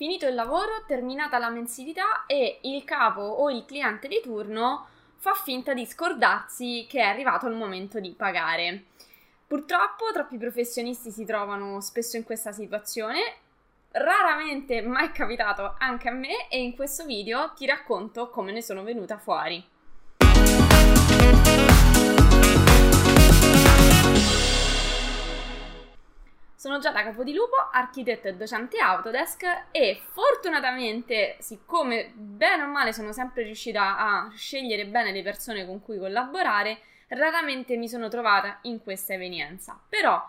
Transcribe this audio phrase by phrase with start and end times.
[0.00, 5.34] finito il lavoro, terminata la mensilità e il capo o il cliente di turno fa
[5.34, 8.84] finta di scordarsi che è arrivato il momento di pagare.
[9.46, 13.20] Purtroppo troppi professionisti si trovano spesso in questa situazione,
[13.90, 18.82] raramente mai capitato anche a me e in questo video ti racconto come ne sono
[18.82, 19.62] venuta fuori.
[26.60, 33.44] Sono Giada Capodilupo, architetto e docente Autodesk e fortunatamente, siccome bene o male sono sempre
[33.44, 39.14] riuscita a scegliere bene le persone con cui collaborare, raramente mi sono trovata in questa
[39.14, 39.80] evenienza.
[39.88, 40.22] Però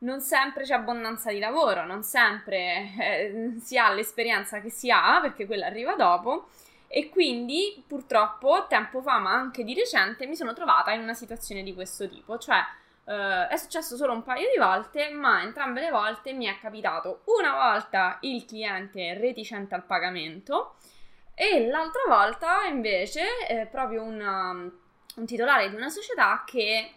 [0.00, 5.18] non sempre c'è abbondanza di lavoro, non sempre eh, si ha l'esperienza che si ha,
[5.22, 6.50] perché quella arriva dopo.
[6.88, 11.62] E quindi purtroppo tempo fa, ma anche di recente, mi sono trovata in una situazione
[11.62, 12.58] di questo tipo, cioè
[13.10, 17.22] Uh, è successo solo un paio di volte, ma entrambe le volte mi è capitato
[17.24, 20.76] una volta il cliente reticente al pagamento
[21.34, 26.92] e l'altra volta invece è proprio una, un titolare di una società che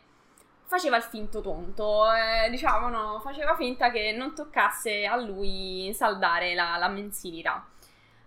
[0.65, 6.53] faceva il finto tonto, eh, diciamo no, faceva finta che non toccasse a lui saldare
[6.53, 7.65] la, la mensilità.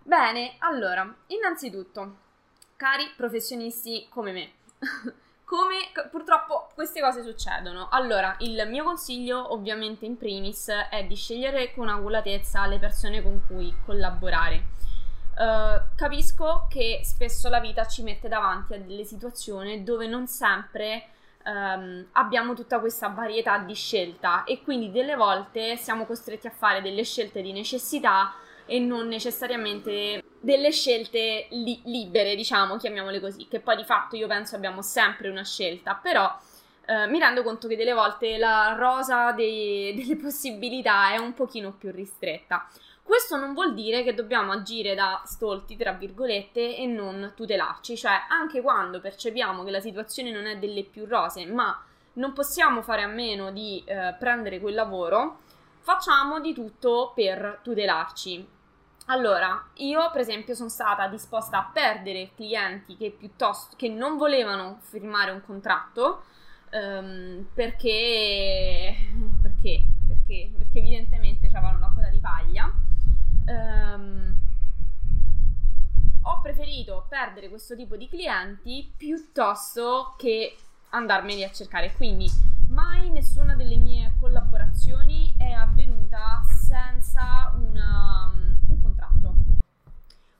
[0.03, 2.15] Bene, allora, innanzitutto,
[2.75, 4.51] cari professionisti come me,
[5.47, 7.87] come purtroppo queste cose succedono.
[7.89, 13.41] Allora, il mio consiglio, ovviamente, in primis, è di scegliere con aculatezza le persone con
[13.47, 14.75] cui collaborare.
[15.37, 21.09] Uh, capisco che spesso la vita ci mette davanti a delle situazioni dove non sempre
[21.45, 26.81] um, abbiamo tutta questa varietà di scelta e quindi delle volte siamo costretti a fare
[26.81, 28.33] delle scelte di necessità
[28.67, 34.27] e non necessariamente delle scelte li- libere, diciamo, chiamiamole così, che poi di fatto io
[34.27, 36.31] penso abbiamo sempre una scelta, però
[36.85, 41.71] eh, mi rendo conto che delle volte la rosa dei- delle possibilità è un pochino
[41.73, 42.67] più ristretta.
[43.01, 48.25] Questo non vuol dire che dobbiamo agire da stolti, tra virgolette, e non tutelarci, cioè
[48.27, 51.81] anche quando percepiamo che la situazione non è delle più rose, ma
[52.13, 55.39] non possiamo fare a meno di eh, prendere quel lavoro,
[55.79, 58.45] facciamo di tutto per tutelarci.
[59.09, 64.79] Allora, io per esempio sono stata disposta a perdere clienti che piuttosto che non volevano
[64.81, 66.23] firmare un contratto
[66.71, 68.93] um, perché,
[69.41, 72.69] perché, perché, perché evidentemente avevano la coda di paglia.
[73.45, 74.35] Um,
[76.23, 80.53] ho preferito perdere questo tipo di clienti piuttosto che
[80.89, 81.93] andarmeli a cercare.
[81.93, 82.29] Quindi
[82.67, 88.33] mai nessuna delle mie collaborazioni è avvenuta senza una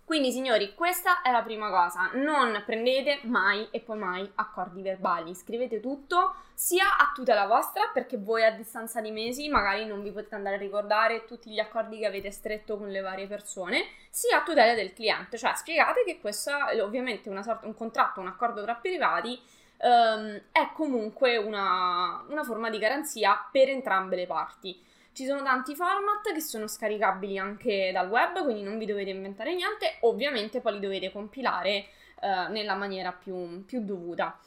[0.07, 2.12] quindi, signori, questa è la prima cosa.
[2.13, 5.35] Non prendete mai e poi mai accordi verbali.
[5.35, 10.12] Scrivete tutto sia a tutela vostra, perché voi a distanza di mesi magari non vi
[10.12, 14.38] potete andare a ricordare tutti gli accordi che avete stretto con le varie persone, sia
[14.38, 15.38] a tutela del cliente.
[15.38, 19.38] Cioè, spiegate che questo è ovviamente una sorta, un contratto, un accordo tra privati.
[19.79, 24.81] Um, è comunque una, una forma di garanzia per entrambe le parti.
[25.17, 29.55] Ci sono tanti format che sono scaricabili anche dal web, quindi non vi dovete inventare
[29.55, 31.88] niente, ovviamente poi li dovete compilare
[32.22, 34.38] uh, nella maniera più, più dovuta.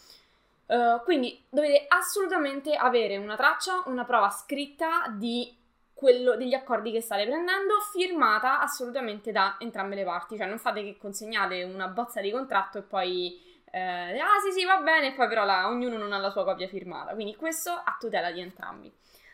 [0.66, 5.52] Uh, quindi dovete assolutamente avere una traccia, una prova scritta di
[5.92, 10.36] quello, degli accordi che state prendendo, firmata assolutamente da entrambe le parti.
[10.36, 13.42] Cioè non fate che consegnate una bozza di contratto e poi
[13.72, 16.44] eh, ah sì sì va bene, e poi però la, ognuno non ha la sua
[16.44, 17.12] copia firmata.
[17.14, 18.92] Quindi questo a tutela di entrambi.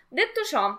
[0.08, 0.75] Detto ciò,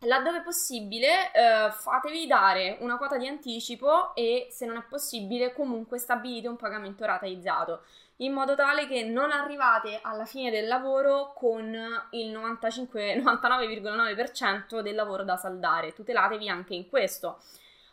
[0.00, 5.98] Laddove possibile, eh, fatevi dare una quota di anticipo e, se non è possibile, comunque
[5.98, 7.84] stabilite un pagamento rateizzato,
[8.16, 11.74] in modo tale che non arrivate alla fine del lavoro con
[12.10, 15.94] il 95, 99,9% del lavoro da saldare.
[15.94, 17.38] Tutelatevi anche in questo.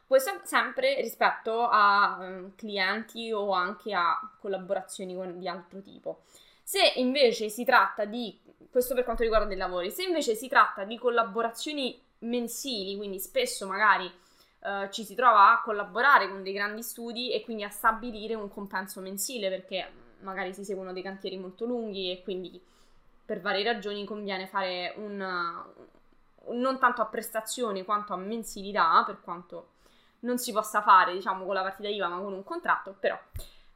[0.05, 6.23] Questo sempre rispetto a um, clienti o anche a collaborazioni con, di altro tipo.
[6.61, 8.37] Se invece si tratta di
[8.73, 9.91] questo per quanto riguarda dei lavori.
[9.91, 15.61] Se invece si tratta di collaborazioni mensili, quindi spesso magari uh, ci si trova a
[15.61, 19.87] collaborare con dei grandi studi e quindi a stabilire un compenso mensile perché
[20.21, 22.59] magari si seguono dei cantieri molto lunghi e quindi
[23.23, 25.17] per varie ragioni conviene fare un,
[26.47, 29.73] non tanto a prestazioni quanto a mensilità, per quanto
[30.21, 33.19] non si possa fare, diciamo, con la partita IVA, ma con un contratto, però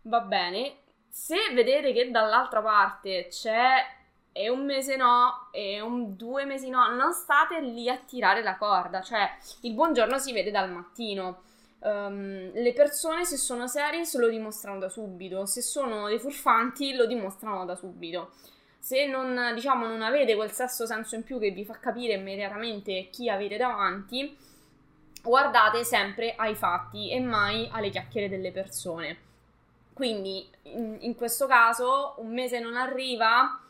[0.03, 0.77] va bene.
[1.07, 3.96] Se vedete che dall'altra parte c'è
[4.37, 8.55] e un mese no, e un, due mesi no, non state lì a tirare la
[8.55, 9.27] corda, cioè
[9.61, 11.41] il buongiorno si vede dal mattino.
[11.79, 16.93] Um, le persone se sono serie se lo dimostrano da subito, se sono dei furfanti
[16.93, 18.33] lo dimostrano da subito.
[18.77, 23.09] Se non, diciamo, non avete quel sesto senso in più che vi fa capire immediatamente
[23.11, 24.37] chi avete davanti,
[25.23, 29.17] guardate sempre ai fatti e mai alle chiacchiere delle persone.
[29.93, 33.61] Quindi in, in questo caso un mese non arriva,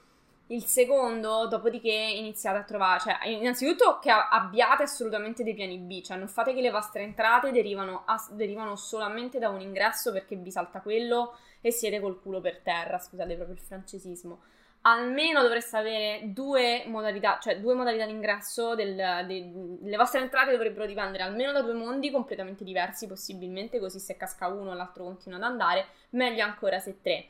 [0.47, 6.17] il secondo, dopodiché iniziate a trovare, cioè innanzitutto che abbiate assolutamente dei piani B, cioè
[6.17, 10.51] non fate che le vostre entrate derivano, as- derivano solamente da un ingresso perché vi
[10.51, 14.39] salta quello e siete col culo per terra, scusate proprio il francesismo
[14.81, 19.51] almeno dovreste avere due modalità, cioè due modalità di ingresso, del, de,
[19.81, 24.47] le vostre entrate dovrebbero dipendere almeno da due mondi completamente diversi, possibilmente, così se casca
[24.47, 27.27] uno l'altro continua ad andare, meglio ancora se tre.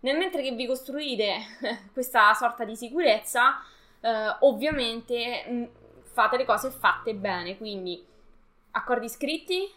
[0.00, 1.38] Nel mentre che vi costruite
[1.92, 3.60] questa sorta di sicurezza,
[4.00, 5.68] eh, ovviamente mh,
[6.02, 8.04] fate le cose fatte bene, quindi
[8.72, 9.70] accordi scritti,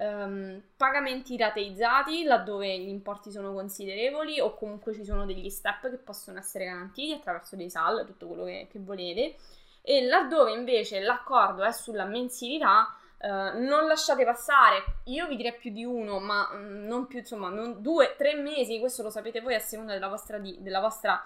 [0.00, 5.98] um, pagamenti rateizzati laddove gli importi sono considerevoli o comunque ci sono degli step che
[5.98, 9.36] possono essere garantiti attraverso dei SAL, tutto quello che, che volete.
[9.82, 15.70] E laddove invece l'accordo è sulla mensilità, Uh, non lasciate passare, io vi direi più
[15.70, 19.54] di uno, ma um, non più, insomma, non due, tre mesi, questo lo sapete voi
[19.54, 21.22] a seconda della vostra, di, della vostra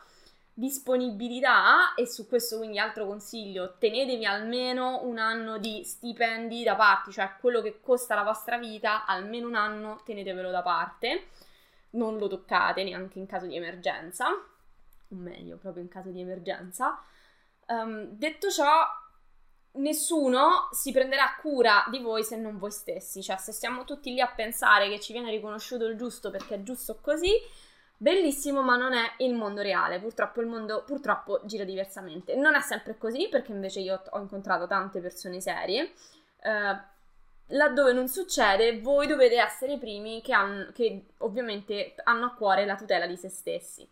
[0.52, 1.94] disponibilità.
[1.94, 7.34] E su questo quindi altro consiglio, tenetevi almeno un anno di stipendi da parte, cioè
[7.38, 11.28] quello che costa la vostra vita, almeno un anno tenetevelo da parte,
[11.90, 17.00] non lo toccate neanche in caso di emergenza, o meglio, proprio in caso di emergenza.
[17.66, 18.84] Um, detto ciò,
[19.74, 24.20] nessuno si prenderà cura di voi se non voi stessi, cioè se stiamo tutti lì
[24.20, 27.32] a pensare che ci viene riconosciuto il giusto perché è giusto così,
[27.96, 30.00] Bellissimo, ma non è il mondo reale.
[30.00, 32.34] Purtroppo il mondo purtroppo gira diversamente.
[32.34, 35.92] Non è sempre così, perché invece io ho incontrato tante persone serie.
[36.42, 36.76] Eh,
[37.48, 42.66] laddove non succede, voi dovete essere i primi che, hanno, che ovviamente hanno a cuore
[42.66, 43.88] la tutela di se stessi.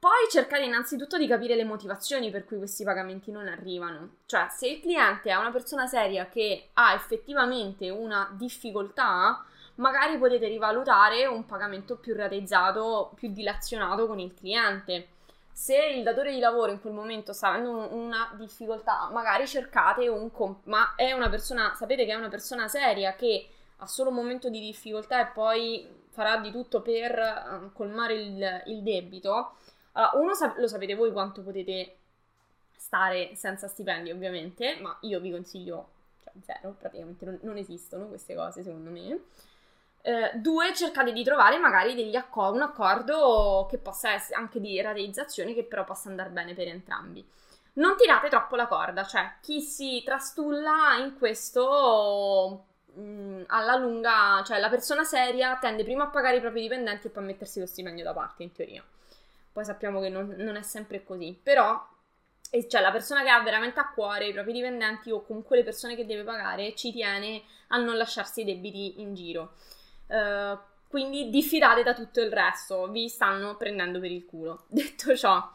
[0.00, 4.16] Poi cercate innanzitutto di capire le motivazioni per cui questi pagamenti non arrivano.
[4.24, 9.44] Cioè, se il cliente è una persona seria che ha effettivamente una difficoltà,
[9.74, 15.08] magari potete rivalutare un pagamento più rateizzato, più dilazionato con il cliente.
[15.52, 20.30] Se il datore di lavoro in quel momento sta avendo una difficoltà, magari cercate un
[20.30, 23.46] comp- ma è una persona, sapete che è una persona seria che
[23.76, 28.62] ha solo un momento di difficoltà e poi farà di tutto per uh, colmare il,
[28.66, 29.56] il debito.
[29.92, 31.96] Allora, uno lo sapete voi quanto potete
[32.76, 35.88] stare senza stipendi, ovviamente, ma io vi consiglio,
[36.22, 39.20] cioè zero, praticamente non, non esistono queste cose secondo me.
[40.02, 45.52] Eh, due, cercate di trovare magari accor- un accordo che possa essere anche di rateizzazione
[45.52, 47.24] che però possa andare bene per entrambi.
[47.74, 52.64] Non tirate troppo la corda, cioè chi si trastulla in questo
[52.94, 57.06] mh, mm, alla lunga, cioè la persona seria tende prima a pagare i propri dipendenti
[57.06, 58.82] e poi a mettersi lo stipendio da parte, in teoria.
[59.52, 61.88] Poi sappiamo che non, non è sempre così, però
[62.68, 65.94] cioè la persona che ha veramente a cuore i propri dipendenti o comunque le persone
[65.94, 69.54] che deve pagare ci tiene a non lasciarsi i debiti in giro.
[70.08, 70.58] Uh,
[70.88, 74.64] quindi diffidate da tutto il resto, vi stanno prendendo per il culo.
[74.68, 75.48] Detto ciò,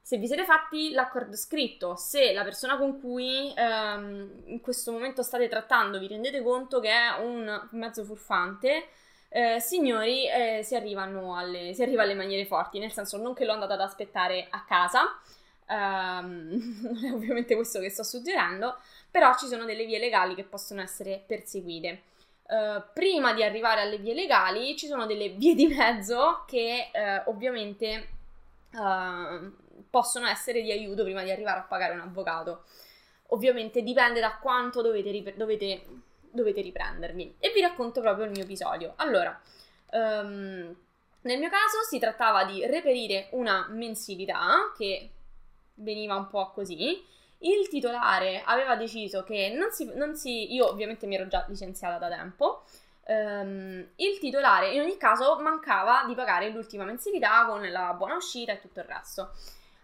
[0.00, 5.22] se vi siete fatti l'accordo scritto, se la persona con cui um, in questo momento
[5.22, 8.88] state trattando vi rendete conto che è un mezzo furfante,
[9.36, 13.52] eh, signori, eh, si, alle, si, arriva alle maniere forti, nel senso non che lo
[13.52, 15.18] andate ad aspettare a casa,
[15.68, 18.78] um, non è ovviamente questo che sto suggerendo,
[19.10, 22.02] però ci sono delle vie legali che possono essere perseguite.
[22.44, 27.28] Uh, prima di arrivare alle vie legali ci sono delle vie di mezzo che uh,
[27.28, 28.08] ovviamente
[28.70, 29.50] uh,
[29.90, 32.62] possono essere di aiuto prima di arrivare a pagare un avvocato.
[33.28, 35.84] Ovviamente dipende da quanto dovete, dovete,
[36.34, 37.36] dovete riprendervi.
[37.38, 38.92] E vi racconto proprio il mio episodio.
[38.96, 39.40] Allora,
[39.92, 40.76] um,
[41.22, 45.10] nel mio caso si trattava di reperire una mensilità che
[45.76, 47.12] veniva un po' così
[47.44, 51.98] il titolare aveva deciso che non si, non si io ovviamente mi ero già licenziata
[51.98, 52.64] da tempo,
[53.06, 58.52] um, il titolare in ogni caso mancava di pagare l'ultima mensilità con la buona uscita
[58.52, 59.32] e tutto il resto.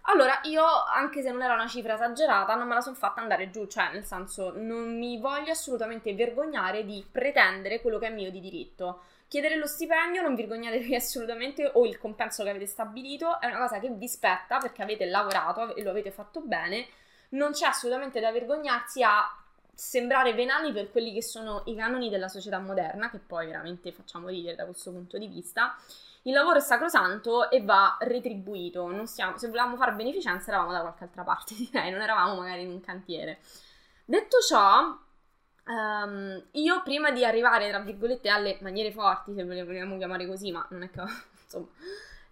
[0.02, 3.50] Allora, io, anche se non era una cifra esagerata, non me la sono fatta andare
[3.50, 8.30] giù, cioè, nel senso, non mi voglio assolutamente vergognare di pretendere quello che è mio
[8.30, 9.02] di diritto.
[9.28, 13.78] Chiedere lo stipendio, non vergognatevi assolutamente, o il compenso che avete stabilito, è una cosa
[13.78, 16.86] che vi spetta perché avete lavorato e lo avete fatto bene,
[17.30, 19.36] non c'è assolutamente da vergognarsi a
[19.72, 24.28] sembrare venali per quelli che sono i canoni della società moderna, che poi veramente facciamo
[24.28, 25.76] ridere da questo punto di vista.
[26.22, 29.06] Il lavoro è sacrosanto e va retribuito.
[29.06, 32.70] Stiamo, se volevamo fare beneficenza eravamo da qualche altra parte, direi, non eravamo magari in
[32.70, 33.38] un cantiere.
[34.04, 34.96] Detto ciò,
[35.66, 40.66] um, io prima di arrivare, tra virgolette, alle maniere forti, se vogliamo chiamare così, ma
[40.70, 41.00] non è che...
[41.42, 41.68] insomma...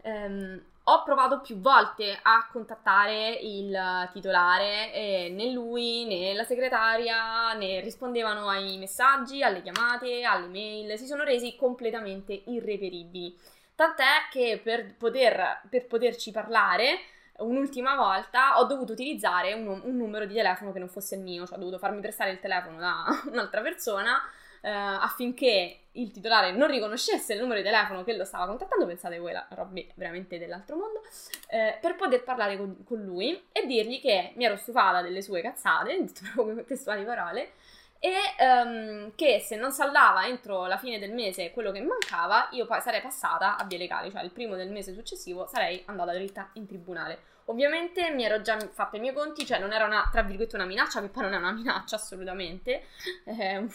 [0.03, 7.53] Um, ho provato più volte a contattare il titolare e né lui né la segretaria
[7.53, 13.37] né rispondevano ai messaggi, alle chiamate, alle mail, si sono resi completamente irreperibili.
[13.79, 16.99] Tant'è che per, poter, per poterci parlare
[17.37, 21.47] un'ultima volta ho dovuto utilizzare un, un, numero di telefono che non fosse il mio,
[21.47, 24.21] cioè ho dovuto farmi prestare il telefono da un'altra persona
[24.63, 29.21] eh, affinché il titolare non riconoscesse il numero di telefono che lo stava contattando, pensate
[29.21, 31.01] voi la roba veramente dell'altro mondo,
[31.49, 35.41] eh, per poter parlare con, con, lui e dirgli che mi ero stufata delle sue
[35.41, 36.05] cazzate,
[36.35, 37.53] con testuali parole,
[38.01, 42.65] e um, che se non saldava entro la fine del mese quello che mancava, io
[42.67, 46.51] poi sarei passata a vie legali, cioè il primo del mese successivo sarei andata dritta
[46.55, 47.37] in tribunale.
[47.47, 50.67] Ovviamente mi ero già fatta i miei conti, cioè non era una, tra virgolette, una
[50.67, 52.85] minaccia, che poi non è una minaccia assolutamente,
[53.25, 53.67] eh,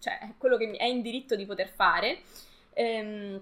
[0.00, 2.22] cioè è quello che è in diritto di poter fare.
[2.72, 3.40] Ehm,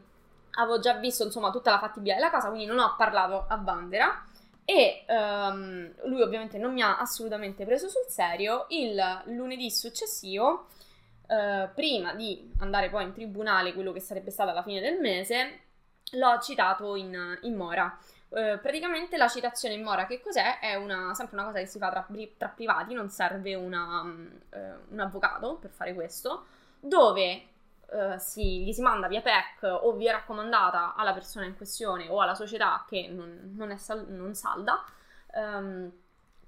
[0.59, 4.27] avevo già visto, insomma, tutta la fattibilità della cosa, quindi non ho parlato a Vandera
[4.71, 8.67] e um, lui ovviamente non mi ha assolutamente preso sul serio.
[8.69, 10.67] Il lunedì successivo,
[11.27, 15.61] uh, prima di andare poi in tribunale, quello che sarebbe stata la fine del mese,
[16.11, 17.99] l'ho citato in, in mora.
[18.29, 20.59] Uh, praticamente la citazione in mora che cos'è?
[20.59, 22.07] È una, sempre una cosa che si fa tra,
[22.37, 26.45] tra privati, non serve una, uh, un avvocato per fare questo,
[26.79, 27.43] dove
[27.91, 32.21] uh, si, gli si manda via PEC o via raccomandata alla persona in questione o
[32.21, 34.83] alla società che non, non, sal- non salda.
[35.35, 35.93] Um,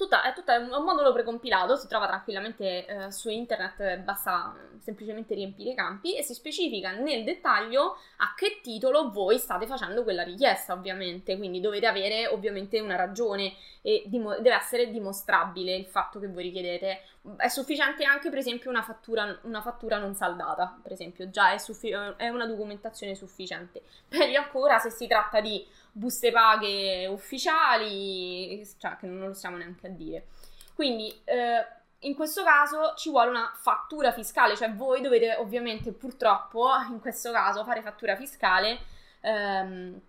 [0.00, 5.71] tutta, è tutto un modulo precompilato, si trova tranquillamente eh, su internet, basta semplicemente riempire
[5.71, 10.73] i campi e si specifica nel dettaglio a che titolo voi state facendo quella richiesta,
[10.73, 13.52] ovviamente, quindi dovete avere ovviamente una ragione
[13.83, 17.02] e dim- deve essere dimostrabile il fatto che voi richiedete.
[17.37, 21.59] È sufficiente anche, per esempio, una fattura, una fattura non saldata, per esempio, già è,
[21.59, 23.83] suffi- è una documentazione sufficiente.
[24.09, 29.87] Peggio ancora se si tratta di buste paghe ufficiali, cioè che non lo stiamo neanche
[29.87, 30.27] a dire.
[30.75, 31.67] Quindi eh,
[32.01, 37.31] in questo caso ci vuole una fattura fiscale, cioè voi dovete ovviamente purtroppo in questo
[37.33, 38.79] caso fare fattura fiscale,
[39.21, 40.01] ehm,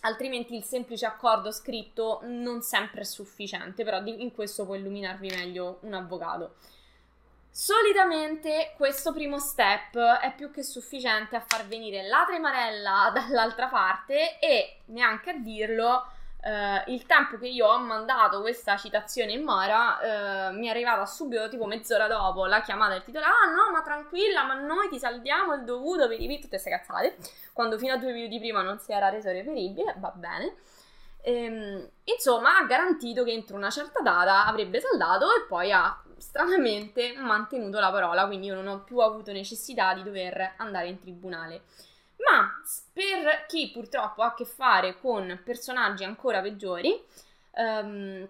[0.00, 5.78] altrimenti il semplice accordo scritto non sempre è sufficiente, però in questo può illuminarvi meglio
[5.82, 6.54] un avvocato.
[7.56, 14.40] Solitamente questo primo step è più che sufficiente a far venire la tremarella dall'altra parte
[14.40, 16.04] e neanche a dirlo
[16.42, 21.06] eh, il tempo che io ho mandato questa citazione in mora eh, mi è arrivata
[21.06, 24.98] subito tipo mezz'ora dopo la chiamata del titolare ah no ma tranquilla ma noi ti
[24.98, 27.16] saldiamo il dovuto per i tutte queste cazzate
[27.52, 30.56] quando fino a due minuti prima non si era reso reperibile va bene.
[31.26, 37.14] Ehm, insomma ha garantito che entro una certa data avrebbe saldato e poi ha stranamente
[37.18, 41.62] mantenuto la parola, quindi io non ho più avuto necessità di dover andare in tribunale.
[42.16, 42.50] Ma
[42.92, 46.98] per chi purtroppo ha a che fare con personaggi ancora peggiori,
[47.56, 48.26] um,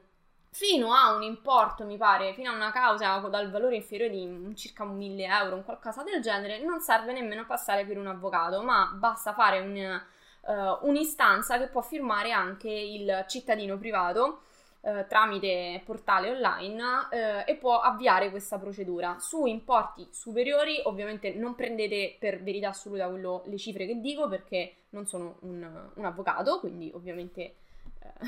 [0.50, 4.82] fino a un importo, mi pare, fino a una causa dal valore inferiore di circa
[4.82, 8.90] un 1000 euro, un qualcosa del genere, non serve nemmeno passare per un avvocato, ma
[8.92, 10.02] basta fare un,
[10.40, 14.42] uh, un'istanza che può firmare anche il cittadino privato
[14.84, 19.16] eh, tramite portale online eh, e può avviare questa procedura.
[19.18, 24.74] Su importi superiori ovviamente non prendete per verità assoluta quello, le cifre che dico perché
[24.90, 27.54] non sono un, un avvocato, quindi ovviamente eh,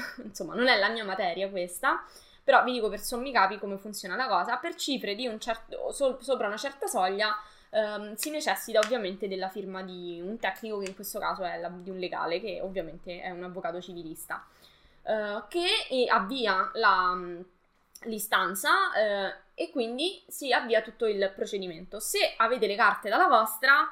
[0.25, 2.03] insomma non è la mia materia questa.
[2.43, 4.57] Però vi dico per sommi capi come funziona la cosa.
[4.57, 7.37] Per cifre di un certo, so, sopra una certa soglia
[7.69, 11.69] Um, si necessita ovviamente della firma di un tecnico che in questo caso è la,
[11.69, 14.47] di un legale che ovviamente è un avvocato civilista.
[15.07, 17.41] Eh, che avvia la, mm,
[18.07, 22.01] l'istanza uh, e quindi si avvia tutto il procedimento.
[22.01, 23.89] Se avete le carte dalla vostra,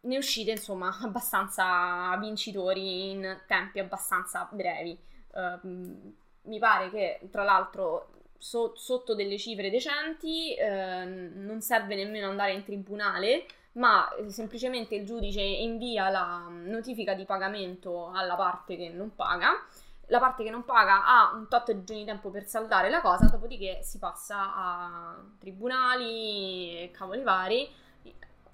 [0.00, 4.98] ne uscite insomma abbastanza vincitori in tempi abbastanza brevi.
[5.32, 8.08] Uh, mi pare che tra l'altro
[8.38, 15.40] so, sotto delle cifre decenti non serve nemmeno andare in tribunale ma semplicemente il giudice
[15.40, 19.60] invia la notifica di pagamento alla parte che non paga
[20.06, 23.00] la parte che non paga ha un tot di giorni di tempo per saldare la
[23.00, 27.68] cosa, dopodiché si passa a tribunali cavoli vari,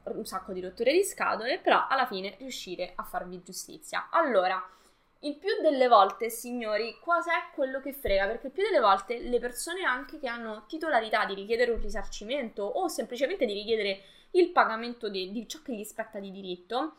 [0.05, 4.09] un sacco di rotture di scatole, però alla fine riuscire a farvi giustizia.
[4.11, 4.61] Allora,
[5.21, 8.27] il più delle volte, signori, cos'è quello che frega?
[8.27, 12.65] Perché il più delle volte le persone anche che hanno titolarità di richiedere un risarcimento
[12.65, 14.01] o semplicemente di richiedere
[14.33, 16.95] il pagamento di, di ciò che gli spetta di diritto,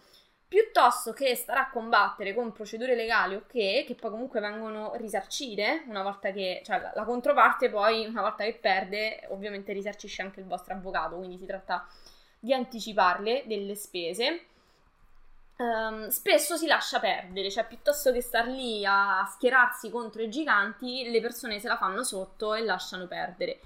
[0.53, 6.03] piuttosto che stare a combattere con procedure legali ok, che poi comunque vengono risarcite una
[6.03, 10.45] volta che, cioè la, la controparte poi una volta che perde ovviamente risarcisce anche il
[10.45, 11.87] vostro avvocato, quindi si tratta
[12.37, 14.45] di anticiparle delle spese.
[15.55, 21.09] Um, spesso si lascia perdere, cioè piuttosto che star lì a schierarsi contro i giganti,
[21.09, 23.59] le persone se la fanno sotto e lasciano perdere.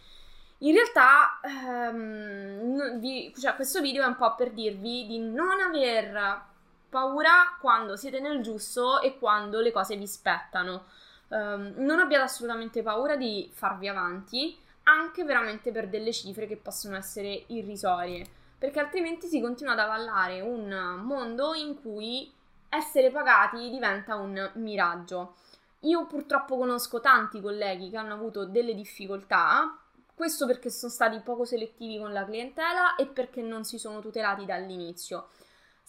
[0.60, 6.56] In realtà, um, vi, cioè, questo video è un po' per dirvi di non aver
[6.90, 10.86] paura quando siete nel giusto e quando le cose vi spettano.
[11.30, 16.96] Um, non abbiate assolutamente paura di farvi avanti, anche veramente per delle cifre che possono
[16.96, 18.26] essere irrisorie,
[18.58, 22.32] perché altrimenti si continua ad avallare un mondo in cui
[22.70, 25.36] essere pagati diventa un miraggio.
[25.82, 29.78] Io purtroppo conosco tanti colleghi che hanno avuto delle difficoltà
[30.18, 34.46] questo perché sono stati poco selettivi con la clientela e perché non si sono tutelati
[34.46, 35.28] dall'inizio.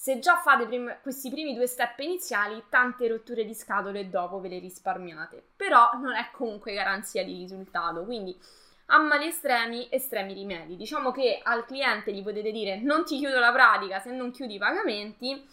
[0.01, 4.49] Se già fate prim- questi primi due step iniziali, tante rotture di scatole dopo ve
[4.49, 5.43] le risparmiate.
[5.57, 8.39] Però non è comunque garanzia di risultato, quindi
[8.87, 10.77] a mali estremi, estremi rimedi.
[10.77, 14.55] Diciamo che al cliente gli potete dire non ti chiudo la pratica se non chiudi
[14.55, 15.45] i pagamenti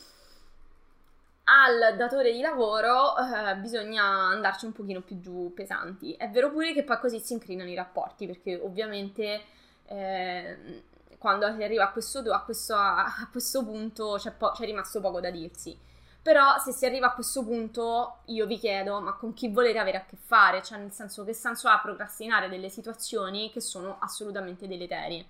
[1.45, 6.13] al datore di lavoro eh, bisogna andarci un pochino più giù pesanti.
[6.13, 9.41] È vero pure che poi così si incrinano i rapporti, perché ovviamente
[9.87, 10.83] eh,
[11.17, 15.19] quando si arriva a questo, a questo, a questo punto c'è, po- c'è, rimasto poco
[15.19, 15.77] da dirsi.
[16.21, 19.97] Però se si arriva a questo punto io vi chiedo, ma con chi volete avere
[19.97, 20.63] a che fare?
[20.63, 25.25] Cioè nel senso che senso ha procrastinare delle situazioni che sono assolutamente deleterie.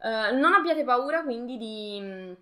[0.00, 2.36] Uh, non abbiate paura quindi di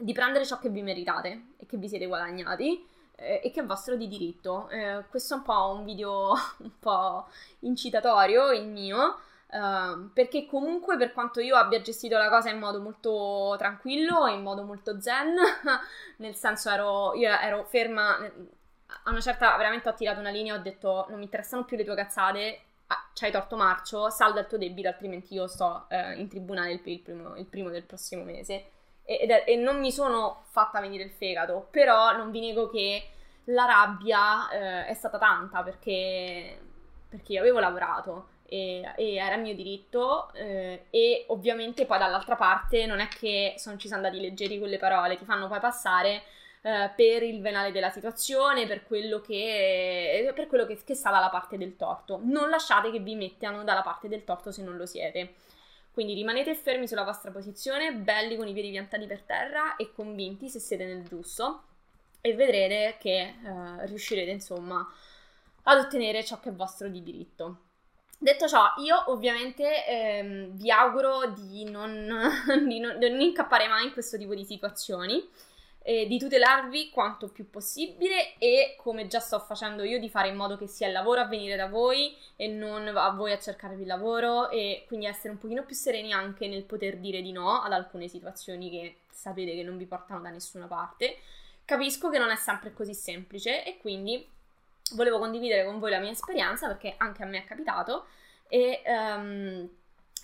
[0.00, 2.86] di prendere ciò che vi meritate e che vi siete guadagnati
[3.16, 4.68] eh, e che è vostro di diritto.
[4.70, 7.26] Eh, questo è un po' un video un po'
[7.60, 9.18] incitatorio, il mio,
[9.52, 14.42] eh, perché comunque per quanto io abbia gestito la cosa in modo molto tranquillo, in
[14.42, 15.36] modo molto zen,
[16.18, 20.58] nel senso ero, io ero ferma, a una certa veramente ho tirato una linea, ho
[20.58, 24.58] detto non mi interessano più le tue cazzate, ah, c'hai torto marcio, salda il tuo
[24.58, 28.70] debito, altrimenti io sto eh, in tribunale il, il, primo, il primo del prossimo mese.
[29.04, 33.08] E, e, non mi sono fatta venire il fegato, però non vi nego che
[33.44, 36.60] la rabbia eh, è stata tanta perché,
[37.08, 42.84] perché io avevo lavorato e, e era mio diritto eh, e ovviamente poi dall'altra parte
[42.84, 46.22] non è che sono, ci sono andati leggeri con le parole, ti fanno poi passare
[46.62, 51.30] eh, per il venale della situazione, per quello, che, per quello che, che sta dalla
[51.30, 52.18] parte del torto.
[52.24, 55.34] Non lasciate che vi mettano dalla parte del torto se non lo siete.
[55.92, 60.48] Quindi rimanete fermi sulla vostra posizione, belli con i piedi piantati per terra e convinti
[60.48, 61.62] se siete nel giusto
[62.20, 64.84] e vedrete che eh, riuscirete insomma
[65.62, 67.69] ad ottenere ciò che è vostro di diritto.
[68.22, 71.90] Detto ciò, io ovviamente ehm, vi auguro di non,
[72.68, 75.26] di, non, di non incappare mai in questo tipo di situazioni
[75.82, 80.36] eh, di tutelarvi quanto più possibile e come già sto facendo io di fare in
[80.36, 83.80] modo che sia il lavoro a venire da voi e non a voi a cercarvi
[83.80, 87.62] il lavoro e quindi essere un pochino più sereni anche nel poter dire di no
[87.62, 91.16] ad alcune situazioni che sapete che non vi portano da nessuna parte.
[91.64, 94.28] Capisco che non è sempre così semplice e quindi
[94.94, 98.06] volevo condividere con voi la mia esperienza perché anche a me è capitato
[98.48, 99.68] e um,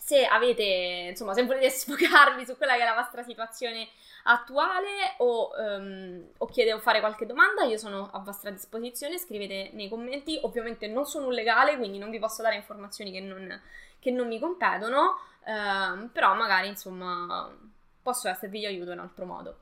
[0.06, 3.88] se avete, insomma, se volete sfogarvi su quella che è la vostra situazione
[4.24, 9.70] attuale o, um, o chiede o fare qualche domanda, io sono a vostra disposizione, scrivete
[9.72, 10.38] nei commenti.
[10.42, 13.60] Ovviamente non sono un legale, quindi non vi posso dare informazioni che non,
[13.98, 17.50] che non mi competono, um, però magari insomma
[18.00, 19.58] posso esservi di aiuto in altro modo.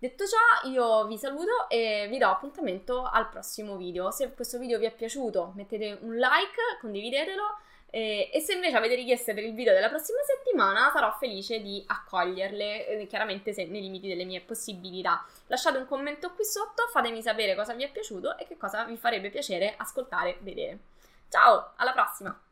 [0.00, 4.12] Detto ciò, io vi saluto e vi do appuntamento al prossimo video.
[4.12, 7.42] Se questo video vi è piaciuto, mettete un like, condividetelo
[7.90, 11.82] e, e, se invece avete richieste per il video della prossima settimana, sarò felice di
[11.84, 15.26] accoglierle, eh, chiaramente se, nei limiti delle mie possibilità.
[15.48, 18.96] Lasciate un commento qui sotto, fatemi sapere cosa vi è piaciuto e che cosa vi
[18.96, 20.78] farebbe piacere ascoltare, vedere.
[21.28, 22.47] Ciao, alla prossima!